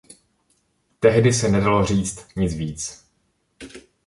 Tehdy 1.01 1.33
se 1.33 1.49
nedalo 1.49 1.85
říct 1.85 2.27
nic 2.35 2.53
víc. 2.53 3.05